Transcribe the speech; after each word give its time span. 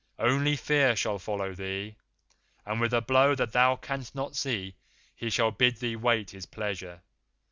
Only 0.17 0.55
Fear 0.55 0.95
shall 0.95 1.19
follow 1.19 1.53
thee, 1.53 1.95
and 2.65 2.81
with 2.81 2.91
a 2.91 3.01
blow 3.01 3.35
that 3.35 3.51
thou 3.51 3.75
canst 3.75 4.15
not 4.15 4.35
see 4.35 4.73
he 5.15 5.29
shall 5.29 5.51
bid 5.51 5.75
thee 5.77 5.95
wait 5.95 6.31
his 6.31 6.47
pleasure. 6.47 7.03